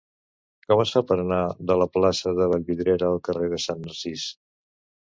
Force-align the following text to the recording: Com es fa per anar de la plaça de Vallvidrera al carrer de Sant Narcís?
Com 0.71 0.79
es 0.83 0.93
fa 0.95 1.03
per 1.11 1.17
anar 1.23 1.41
de 1.73 1.77
la 1.83 1.89
plaça 1.99 2.35
de 2.41 2.49
Vallvidrera 2.55 3.13
al 3.13 3.23
carrer 3.31 3.55
de 3.55 3.65
Sant 3.69 3.87
Narcís? 3.89 4.31